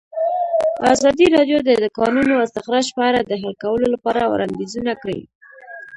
ازادي 0.93 1.27
راډیو 1.35 1.59
د 1.63 1.69
د 1.83 1.85
کانونو 1.97 2.33
استخراج 2.45 2.87
په 2.95 3.01
اړه 3.09 3.19
د 3.23 3.31
حل 3.41 3.53
کولو 3.63 3.85
لپاره 3.93 4.29
وړاندیزونه 4.31 4.93
کړي. 5.01 5.21